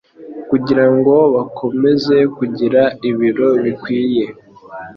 kugira 0.49 0.85
ngo 0.95 1.15
akomeze 1.43 2.15
kugira 2.37 2.81
ibiro 3.09 3.49
bikwiye. 3.63 4.25